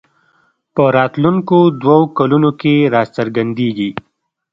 په 0.75 0.83
راتلونکو 0.97 1.57
دوو 1.81 1.99
کلونو 2.17 2.49
کې 2.61 2.73
راڅرګندېږي 2.93 3.89